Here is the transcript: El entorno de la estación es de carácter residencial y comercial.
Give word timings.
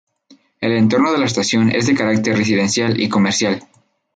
El 0.61 0.71
entorno 0.71 1.11
de 1.11 1.19
la 1.19 1.27
estación 1.27 1.69
es 1.71 1.85
de 1.85 1.93
carácter 1.93 2.35
residencial 2.35 2.99
y 2.99 3.07
comercial. 3.07 3.61